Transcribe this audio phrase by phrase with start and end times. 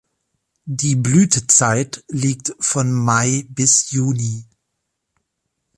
[0.65, 4.45] Die Blütezeit liegt von Mai bis Juni.